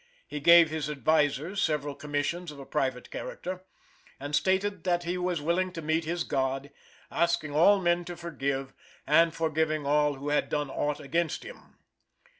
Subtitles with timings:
[0.27, 3.61] He gave his advisers several commissions of a private character,
[4.19, 6.71] and stated that he was willing to meet his God,
[7.11, 8.73] asking all men to forgive,
[9.05, 11.75] and forgiving all who had done aught against him.